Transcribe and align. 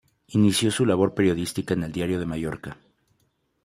Inició 0.29 0.71
su 0.71 0.83
labor 0.87 1.13
periodística 1.13 1.75
en 1.75 1.83
el 1.83 1.91
"Diario 1.91 2.17
de 2.19 2.25
Mallorca". 2.25 2.77